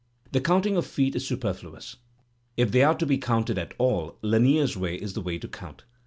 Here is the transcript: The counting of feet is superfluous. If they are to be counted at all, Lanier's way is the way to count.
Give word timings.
The 0.31 0.41
counting 0.41 0.77
of 0.77 0.87
feet 0.87 1.15
is 1.15 1.27
superfluous. 1.27 1.97
If 2.57 2.71
they 2.71 2.81
are 2.81 2.95
to 2.95 3.05
be 3.05 3.19
counted 3.19 3.59
at 3.59 3.75
all, 3.77 4.17
Lanier's 4.23 4.75
way 4.75 4.95
is 4.95 5.13
the 5.13 5.21
way 5.21 5.37
to 5.37 5.47
count. 5.47 5.83